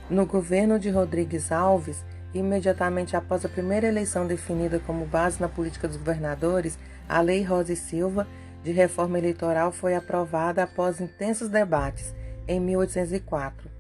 [0.09, 2.03] no governo de Rodrigues Alves,
[2.33, 7.75] imediatamente após a primeira eleição definida como base na política dos governadores, a Lei Rosa
[7.75, 8.27] e Silva
[8.65, 12.15] de reforma eleitoral foi aprovada após intensos debates
[12.49, 13.71] em 1804.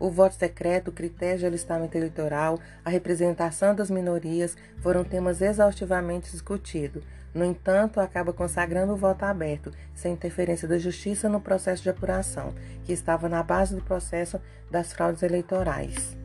[0.00, 6.32] O voto secreto, o critério de alistamento eleitoral, a representação das minorias foram temas exaustivamente
[6.32, 7.04] discutidos.
[7.34, 12.54] No entanto, acaba consagrando o voto aberto, sem interferência da justiça no processo de apuração,
[12.84, 16.16] que estava na base do processo das fraudes eleitorais.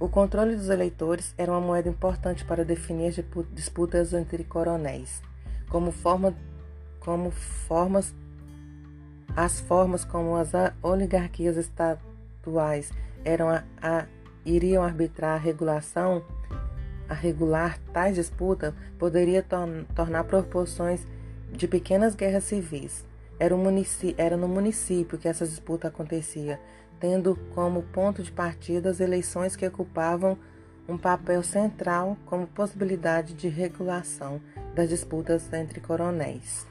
[0.00, 5.22] O controle dos eleitores era uma moeda importante para definir as disputas entre coronéis,
[5.68, 6.34] como, forma,
[7.00, 8.14] como formas
[9.34, 10.52] as formas como as
[10.82, 12.92] oligarquias estatais atuais
[13.24, 14.06] eram a, a,
[14.44, 16.24] iriam arbitrar a regulação,
[17.08, 19.44] a regular tais disputas, poderia
[19.94, 21.06] tornar proporções
[21.52, 23.04] de pequenas guerras civis.
[23.38, 23.54] Era,
[24.16, 26.58] era no município que essa disputa acontecia,
[26.98, 30.38] tendo como ponto de partida as eleições que ocupavam
[30.88, 34.40] um papel central como possibilidade de regulação
[34.74, 36.66] das disputas entre coronéis.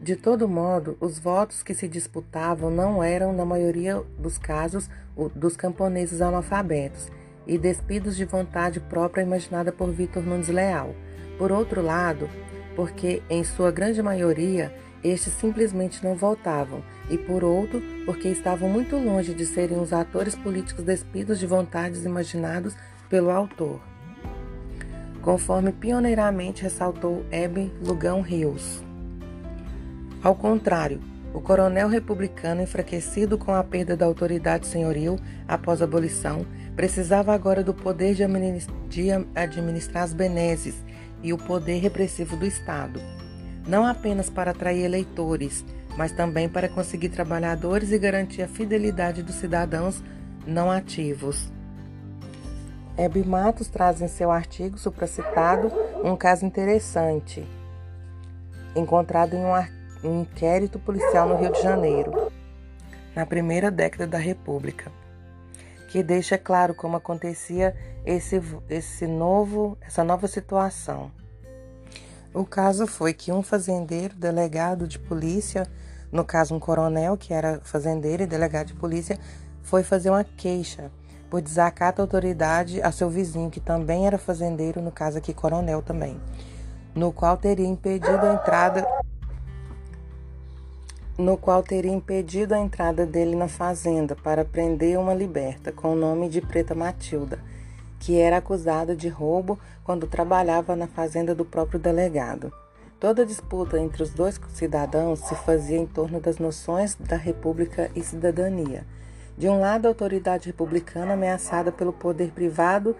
[0.00, 4.88] De todo modo, os votos que se disputavam não eram, na maioria dos casos,
[5.34, 7.10] dos camponeses analfabetos
[7.48, 10.94] e despidos de vontade própria imaginada por Vitor Nunes Leal.
[11.38, 12.28] Por outro lado,
[12.76, 14.72] porque em sua grande maioria
[15.02, 20.34] estes simplesmente não votavam, e por outro, porque estavam muito longe de serem os atores
[20.34, 22.76] políticos despidos de vontades imaginados
[23.08, 23.80] pelo autor.
[25.22, 28.82] Conforme pioneiramente ressaltou Hebe Lugão Rios.
[30.22, 31.00] Ao contrário,
[31.32, 36.44] o coronel republicano, enfraquecido com a perda da autoridade senhoril após a abolição,
[36.78, 38.22] precisava agora do poder de
[39.34, 40.76] administrar as benesses
[41.20, 43.00] e o poder repressivo do Estado,
[43.66, 45.64] não apenas para atrair eleitores,
[45.96, 50.00] mas também para conseguir trabalhadores e garantir a fidelidade dos cidadãos
[50.46, 51.50] não ativos.
[52.96, 55.72] Hebe Matos traz em seu artigo supracitado
[56.04, 57.44] um caso interessante,
[58.76, 62.30] encontrado em um um inquérito policial no Rio de Janeiro,
[63.16, 64.92] na primeira década da República,
[65.88, 67.74] que deixa claro como acontecia
[68.04, 71.10] esse, esse novo, essa nova situação.
[72.32, 75.66] O caso foi que um fazendeiro, delegado de polícia,
[76.12, 79.18] no caso um coronel que era fazendeiro e delegado de polícia,
[79.62, 80.90] foi fazer uma queixa
[81.30, 85.82] por desacato à autoridade a seu vizinho, que também era fazendeiro, no caso aqui coronel
[85.82, 86.20] também,
[86.94, 88.86] no qual teria impedido a entrada
[91.18, 95.96] no qual teria impedido a entrada dele na fazenda para prender uma liberta com o
[95.96, 97.40] nome de Preta Matilda,
[97.98, 102.52] que era acusada de roubo quando trabalhava na fazenda do próprio delegado.
[103.00, 108.02] Toda disputa entre os dois cidadãos se fazia em torno das noções da república e
[108.02, 108.86] cidadania.
[109.36, 112.94] De um lado, a autoridade republicana ameaçada pelo poder privado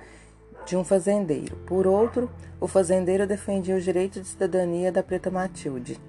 [0.66, 1.56] de um fazendeiro.
[1.66, 2.28] Por outro,
[2.60, 6.00] o fazendeiro defendia os direitos de cidadania da Preta Matilde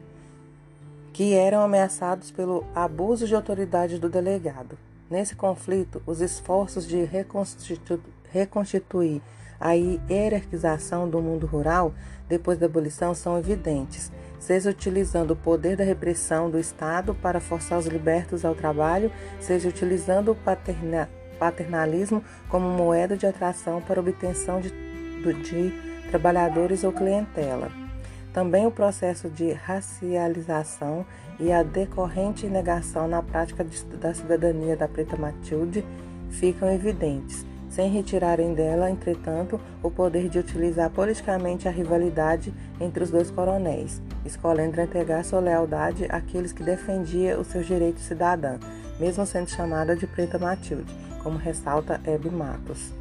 [1.20, 4.78] que eram ameaçados pelo abuso de autoridade do delegado.
[5.10, 8.00] Nesse conflito, os esforços de reconstitu
[8.32, 9.22] reconstituir
[9.60, 11.94] a hierarquização do mundo rural
[12.30, 14.10] depois da abolição são evidentes,
[14.40, 19.12] seja utilizando o poder da repressão do Estado para forçar os libertos ao trabalho,
[19.42, 25.74] seja utilizando o paterna paternalismo como moeda de atração para obtenção de, de
[26.12, 27.89] trabalhadores ou clientela.
[28.34, 31.06] Também o processo de racialização
[31.40, 33.66] e a decorrente negação na prática
[34.00, 35.84] da cidadania da Preta Matilde
[36.30, 43.10] ficam evidentes, sem retirarem dela, entretanto, o poder de utilizar politicamente a rivalidade entre os
[43.10, 48.60] dois coronéis, escolhendo entregar sua lealdade àqueles que defendiam os seus direitos cidadãos,
[49.00, 52.92] mesmo sendo chamada de Preta Matilde, como ressalta Hebe Matos.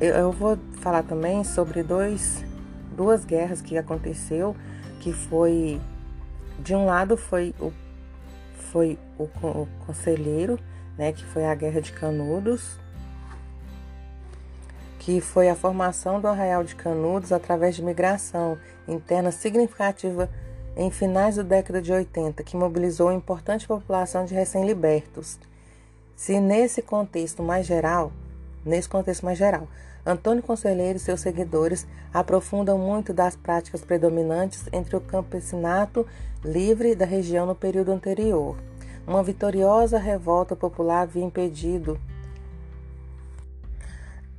[0.00, 2.44] Eu vou falar também sobre dois
[2.98, 4.56] duas guerras que aconteceu,
[4.98, 5.80] que foi
[6.58, 7.72] de um lado foi o
[8.72, 10.58] foi o, o conselheiro,
[10.98, 12.76] né, que foi a Guerra de Canudos,
[14.98, 20.28] que foi a formação do Arraial de Canudos através de migração interna significativa
[20.76, 25.38] em finais da década de 80, que mobilizou uma importante população de recém-libertos.
[26.14, 28.12] Se nesse contexto mais geral,
[28.66, 29.66] nesse contexto mais geral,
[30.04, 36.06] Antônio Conselheiro e seus seguidores aprofundam muito das práticas predominantes entre o campesinato
[36.44, 38.56] livre da região no período anterior.
[39.06, 41.98] Uma vitoriosa revolta popular havia impedido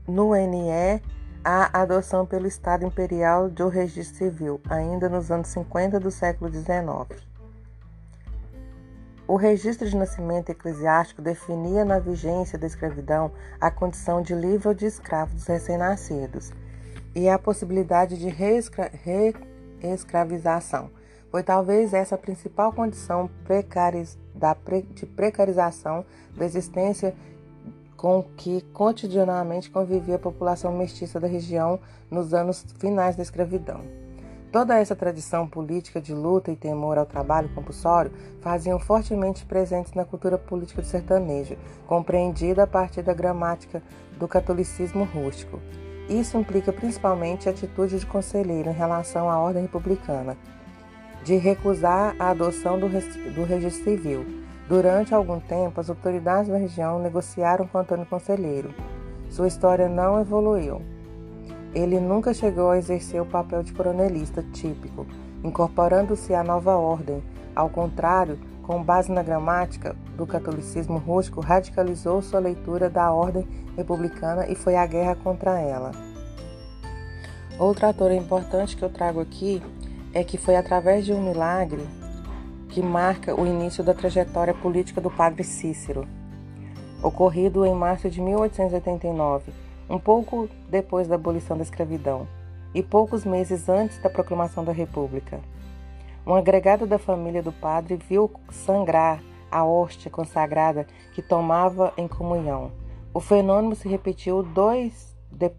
[0.08, 1.02] no NE
[1.44, 7.29] a adoção pelo Estado Imperial do registro civil, ainda nos anos 50 do século XIX.
[9.30, 14.74] O registro de nascimento eclesiástico definia na vigência da escravidão a condição de livre ou
[14.74, 16.52] de escravo dos recém-nascidos
[17.14, 18.28] e a possibilidade de
[19.80, 20.90] reescravização.
[21.30, 23.30] Foi talvez essa a principal condição
[24.96, 26.04] de precarização
[26.36, 27.14] da existência
[27.96, 34.09] com que cotidianamente convivia a população mestiça da região nos anos finais da escravidão.
[34.52, 40.04] Toda essa tradição política de luta e temor ao trabalho compulsório faziam fortemente presentes na
[40.04, 43.84] cultura política do sertanejo, compreendida a partir da gramática
[44.18, 45.60] do catolicismo rústico.
[46.10, 50.36] Isso implica principalmente a atitude de conselheiro em relação à ordem republicana,
[51.24, 54.26] de recusar a adoção do, do registro civil.
[54.68, 58.74] Durante algum tempo, as autoridades da região negociaram com Antônio Conselheiro.
[59.30, 60.82] Sua história não evoluiu.
[61.74, 65.06] Ele nunca chegou a exercer o papel de coronelista típico,
[65.44, 67.24] incorporando-se à nova ordem.
[67.56, 73.48] Ao contrário, com base na gramática do catolicismo rústico, radicalizou sua leitura da ordem
[73.78, 75.92] republicana e foi à guerra contra ela.
[77.60, 79.62] Outro ator importante que eu trago aqui
[80.14, 81.86] é que foi através de um milagre
[82.70, 86.08] que marca o início da trajetória política do padre Cícero,
[87.04, 92.28] ocorrido em março de 1889 um pouco depois da abolição da escravidão
[92.74, 95.40] e poucos meses antes da proclamação da República.
[96.26, 102.72] Um agregado da família do padre viu sangrar a hóstia consagrada que tomava em comunhão.
[103.12, 105.52] O fenômeno se repetiu, dois, de,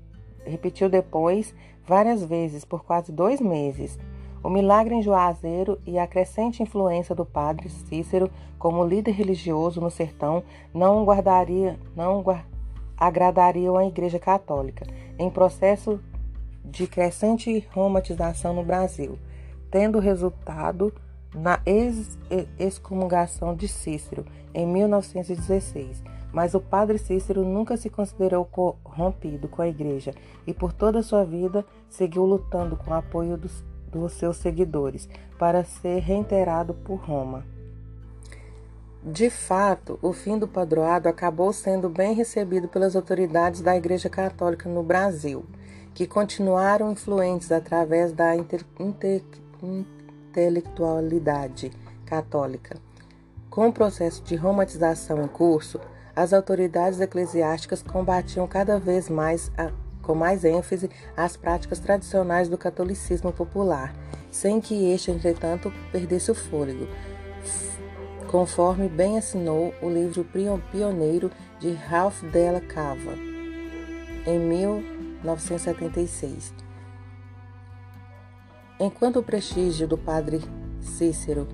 [0.44, 1.52] repetiu depois
[1.84, 3.98] várias vezes por quase dois meses.
[4.44, 9.90] O milagre em Juazeiro e a crescente influência do padre Cícero como líder religioso no
[9.90, 12.59] sertão não guardaria, não guardaria
[13.00, 14.86] agradariam a Igreja Católica,
[15.18, 15.98] em processo
[16.62, 19.18] de crescente romantização no Brasil,
[19.70, 20.92] tendo resultado
[21.34, 22.18] na ex
[22.58, 26.02] excomungação de Cícero em 1916.
[26.32, 30.14] Mas o padre Cícero nunca se considerou corrompido com a igreja
[30.46, 35.08] e por toda a sua vida seguiu lutando com o apoio dos, dos seus seguidores
[35.38, 37.44] para ser reiterado por Roma.
[39.02, 44.68] De fato, o fim do padroado acabou sendo bem recebido pelas autoridades da Igreja Católica
[44.68, 45.42] no Brasil,
[45.94, 49.22] que continuaram influentes através da inter, inter,
[49.62, 51.72] intelectualidade
[52.04, 52.76] católica.
[53.48, 55.80] Com o processo de romantização em curso,
[56.14, 59.70] as autoridades eclesiásticas combatiam cada vez mais, a,
[60.02, 63.94] com mais ênfase, as práticas tradicionais do catolicismo popular,
[64.30, 66.86] sem que este, entretanto, perdesse o fôlego
[68.30, 70.24] conforme bem assinou o livro
[70.70, 73.14] pioneiro de Ralph Della Cava,
[74.24, 76.54] em 1976.
[78.78, 80.40] Enquanto o prestígio do padre
[80.80, 81.48] Cícero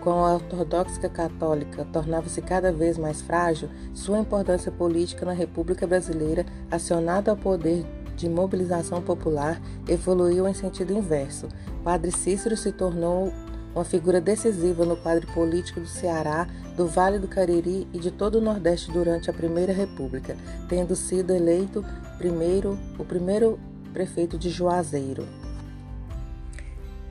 [0.00, 6.44] com a ortodoxa católica tornava-se cada vez mais frágil, sua importância política na República Brasileira,
[6.68, 7.86] acionada ao poder
[8.16, 11.46] de mobilização popular, evoluiu em sentido inverso.
[11.84, 13.32] Padre Cícero se tornou
[13.74, 16.46] uma figura decisiva no quadro político do Ceará,
[16.76, 20.36] do Vale do Cariri e de todo o Nordeste durante a Primeira República,
[20.68, 21.84] tendo sido eleito
[22.18, 23.58] primeiro, o primeiro
[23.92, 25.26] prefeito de Juazeiro.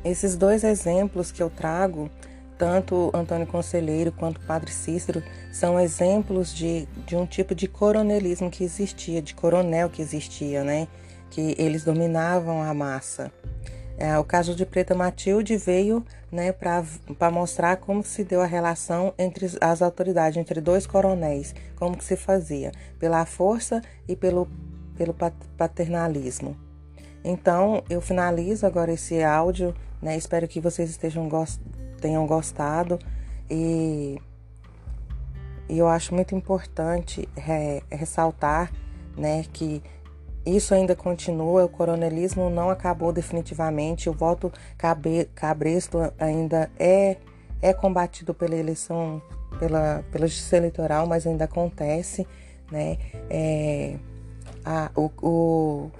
[0.03, 2.09] Esses dois exemplos que eu trago,
[2.57, 8.63] tanto Antônio Conselheiro quanto Padre Cícero, são exemplos de, de um tipo de coronelismo que
[8.63, 10.87] existia, de coronel que existia, né?
[11.29, 13.31] Que eles dominavam a massa.
[14.01, 19.13] É, o caso de Preta Matilde veio né, para mostrar como se deu a relação
[19.15, 24.47] entre as autoridades, entre dois coronéis, como que se fazia, pela força e pelo,
[24.97, 25.15] pelo
[25.55, 26.57] paternalismo.
[27.23, 29.71] Então, eu finalizo agora esse áudio,
[30.01, 31.29] né, espero que vocês estejam
[32.01, 32.97] tenham gostado
[33.47, 34.19] e,
[35.69, 38.71] e eu acho muito importante é, ressaltar
[39.15, 39.83] né, que
[40.45, 44.51] isso ainda continua, o coronelismo não acabou definitivamente, o voto
[45.35, 47.17] cabresto ainda é,
[47.61, 49.21] é combatido pela eleição,
[49.59, 52.27] pela, pela justiça eleitoral, mas ainda acontece,
[52.71, 52.97] né?
[53.29, 53.97] É,
[54.65, 55.91] a, o, o,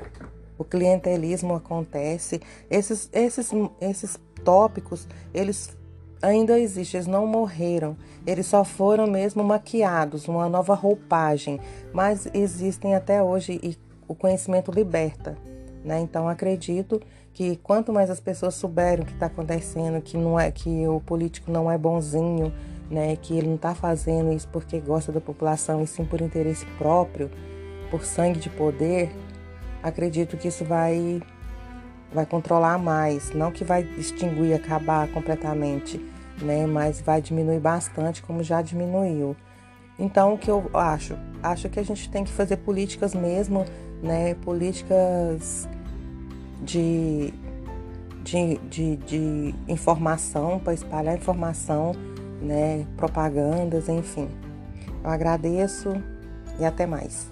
[0.58, 5.78] o clientelismo acontece, esses, esses, esses tópicos, eles
[6.20, 11.60] ainda existem, eles não morreram, eles só foram mesmo maquiados, uma nova roupagem,
[11.94, 15.38] mas existem até hoje e o conhecimento liberta.
[15.84, 16.00] Né?
[16.00, 17.02] Então acredito
[17.34, 21.00] que quanto mais as pessoas souberem o que está acontecendo, que não é que o
[21.00, 22.54] político não é bonzinho,
[22.90, 23.16] né?
[23.16, 27.32] que ele não está fazendo isso porque gosta da população e sim por interesse próprio,
[27.90, 29.12] por sangue de poder,
[29.82, 31.22] acredito que isso vai
[32.14, 35.98] vai controlar mais, não que vai extinguir, acabar completamente,
[36.42, 39.34] né, mas vai diminuir bastante, como já diminuiu.
[39.98, 41.16] Então, o que eu acho?
[41.42, 43.66] Acho que a gente tem que fazer políticas mesmo,
[44.02, 45.68] né, políticas
[46.62, 47.34] de,
[48.24, 51.94] de, de, de informação, para espalhar informação,
[52.42, 54.30] né, propagandas, enfim.
[55.04, 55.94] Eu agradeço
[56.60, 57.30] e até mais.